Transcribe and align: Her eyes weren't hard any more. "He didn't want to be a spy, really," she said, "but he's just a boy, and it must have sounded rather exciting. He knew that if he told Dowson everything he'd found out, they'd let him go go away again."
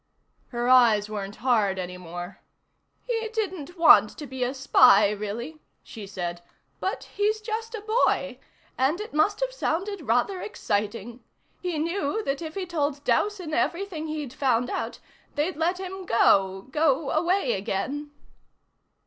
Her 0.47 0.67
eyes 0.67 1.11
weren't 1.11 1.35
hard 1.45 1.77
any 1.77 1.95
more. 1.95 2.39
"He 3.03 3.29
didn't 3.33 3.77
want 3.77 4.09
to 4.17 4.25
be 4.25 4.43
a 4.43 4.51
spy, 4.55 5.11
really," 5.11 5.61
she 5.83 6.07
said, 6.07 6.41
"but 6.79 7.03
he's 7.03 7.39
just 7.39 7.75
a 7.75 7.81
boy, 7.81 8.39
and 8.79 8.99
it 8.99 9.13
must 9.13 9.41
have 9.41 9.53
sounded 9.53 10.07
rather 10.07 10.41
exciting. 10.41 11.23
He 11.59 11.77
knew 11.77 12.23
that 12.23 12.41
if 12.41 12.55
he 12.55 12.65
told 12.65 13.03
Dowson 13.03 13.53
everything 13.53 14.07
he'd 14.07 14.33
found 14.33 14.71
out, 14.71 14.97
they'd 15.35 15.55
let 15.55 15.79
him 15.79 16.07
go 16.07 16.63
go 16.71 17.11
away 17.11 17.53
again." 17.53 18.09